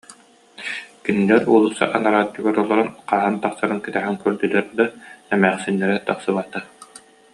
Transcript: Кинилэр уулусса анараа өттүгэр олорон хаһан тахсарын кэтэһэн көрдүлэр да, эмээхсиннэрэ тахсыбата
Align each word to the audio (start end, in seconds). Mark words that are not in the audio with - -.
Кинилэр 1.03 1.43
уулусса 1.53 1.85
анараа 1.97 2.21
өттүгэр 2.25 2.57
олорон 2.63 2.89
хаһан 3.09 3.35
тахсарын 3.43 3.79
кэтэһэн 3.85 4.15
көрдүлэр 4.23 4.65
да, 4.77 4.85
эмээхсиннэрэ 5.35 5.97
тахсыбата 6.07 6.59